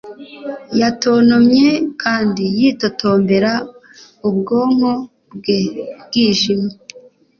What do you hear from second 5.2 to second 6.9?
bwe bwijimye